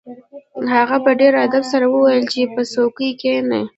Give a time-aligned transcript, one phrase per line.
[0.73, 3.63] هغه په ډیر ادب سره وویل چې په څوکۍ کښیني